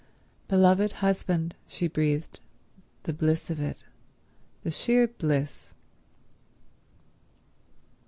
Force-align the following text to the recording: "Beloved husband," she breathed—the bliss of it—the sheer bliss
"Beloved 0.47 0.93
husband," 1.05 1.53
she 1.67 1.87
breathed—the 1.87 3.13
bliss 3.13 3.51
of 3.51 3.59
it—the 3.59 4.71
sheer 4.71 5.07
bliss 5.07 5.75